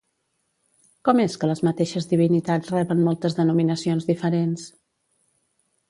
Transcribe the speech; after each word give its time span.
Com 1.09 1.21
és 1.25 1.35
que 1.43 1.49
les 1.51 1.61
mateixes 1.67 2.09
divinitats 2.15 2.73
reben 2.79 3.07
moltes 3.11 3.39
denominacions 3.43 4.11
diferents? 4.13 4.69